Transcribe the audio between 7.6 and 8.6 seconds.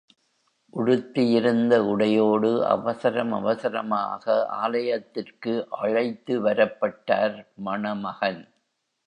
மணமகன்.